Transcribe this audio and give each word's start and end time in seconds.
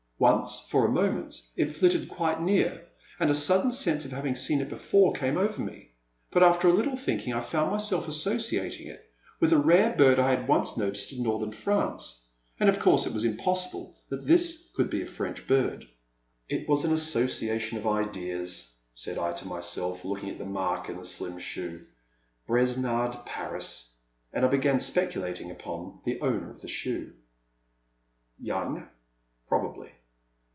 Once, 0.21 0.59
for 0.69 0.85
a 0.85 0.91
moment, 0.91 1.41
it 1.55 1.75
flitted 1.75 2.07
quite 2.07 2.39
near, 2.39 2.85
and 3.19 3.31
a 3.31 3.33
sudden 3.33 3.71
sense 3.71 4.05
of 4.05 4.11
having 4.11 4.35
seen 4.35 4.61
it 4.61 4.69
before 4.69 5.13
came 5.13 5.35
over 5.35 5.59
me, 5.59 5.89
but 6.29 6.43
after 6.43 6.67
a 6.67 6.71
little 6.73 6.95
thinking 6.95 7.33
I 7.33 7.41
found 7.41 7.71
myself 7.71 8.07
associating 8.07 8.85
it 8.85 9.03
with 9.39 9.51
a 9.51 9.57
rare 9.57 9.95
bird 9.95 10.19
I 10.19 10.29
had 10.29 10.47
once 10.47 10.77
92 10.77 10.77
The 10.77 10.77
Silent 10.77 10.77
Land. 10.77 10.83
93 10.85 10.85
noticed 10.85 11.11
in 11.11 11.23
Northern 11.87 11.97
France, 11.97 12.23
and 12.59 12.69
of 12.69 12.79
course 12.79 13.07
it 13.07 13.13
was 13.15 13.25
impossible 13.25 13.97
that 14.09 14.27
this 14.27 14.69
could 14.75 14.91
be 14.91 15.01
a 15.01 15.07
French 15.07 15.47
bird. 15.47 15.87
'* 16.19 16.49
It 16.55 16.69
was 16.69 16.85
an 16.85 16.93
association 16.93 17.79
of 17.79 17.85
ideas/' 17.87 18.73
said 18.93 19.17
I 19.17 19.31
to 19.33 19.47
my 19.47 19.59
self, 19.59 20.05
looking 20.05 20.29
at 20.29 20.37
the 20.37 20.45
mark 20.45 20.87
in 20.87 20.97
the 20.97 21.03
slim 21.05 21.39
shoe. 21.39 21.87
*' 22.07 22.25
Bes 22.47 22.77
nard— 22.77 23.17
Paris. 23.25 23.89
'* 24.21 24.33
And 24.33 24.45
I 24.45 24.49
began 24.49 24.79
speculating 24.79 25.49
upon 25.49 25.99
the 26.05 26.21
owner 26.21 26.51
of 26.51 26.61
the 26.61 26.67
shoe. 26.67 27.13
Young? 28.39 28.87
Probably. 29.47 29.93